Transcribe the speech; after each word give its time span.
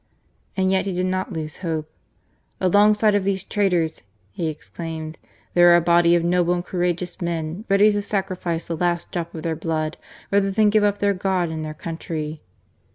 And 0.57 0.71
yet 0.71 0.87
he 0.87 0.93
did 0.95 1.05
not 1.05 1.31
lose 1.31 1.57
hope." 1.57 1.87
Alongside 2.59 3.13
of 3.13 3.23
these 3.23 3.43
traitors," 3.43 4.01
he 4.31 4.47
exclaimed, 4.47 5.19
there 5.53 5.71
are 5.71 5.75
a 5.75 5.79
body 5.81 6.15
of 6.15 6.23
noble 6.23 6.55
and 6.55 6.65
courageous 6.65 7.21
men 7.21 7.65
ready 7.69 7.91
to 7.91 8.01
sacrifice 8.01 8.65
the 8.65 8.75
last 8.77 9.11
drop 9.11 9.35
of 9.35 9.43
their 9.43 9.55
blood 9.55 9.97
rather 10.31 10.49
than 10.49 10.71
give 10.71 10.83
up 10.83 10.97
their 10.97 11.13
God 11.13 11.49
and 11.49 11.63
their 11.63 11.75
country." 11.75 12.41